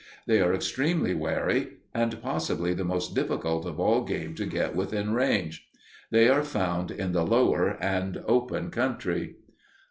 They 0.25 0.41
are 0.41 0.51
extremely 0.51 1.13
wary 1.13 1.73
and 1.93 2.19
possibly 2.23 2.73
the 2.73 2.83
most 2.83 3.13
difficult 3.13 3.67
of 3.67 3.79
all 3.79 4.01
game 4.03 4.33
to 4.33 4.47
get 4.47 4.75
within 4.75 5.13
range. 5.13 5.67
They 6.09 6.27
are 6.27 6.41
found 6.43 6.89
in 6.89 7.11
the 7.11 7.21
lower 7.23 7.77
and 7.79 8.23
open 8.27 8.71
country. 8.71 9.35